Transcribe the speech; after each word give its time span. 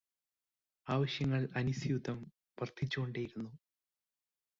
ആവശ്യങ്ങൾ 0.87 1.49
അനുസ്യൂതം 1.55 2.17
വർദ്ധിച്ചുകൊണ്ടേയിരുന്നു. 2.57 3.51